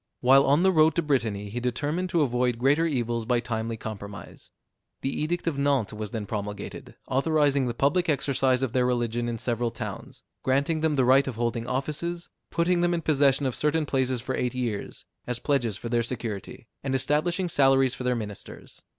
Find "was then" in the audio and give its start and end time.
5.93-6.25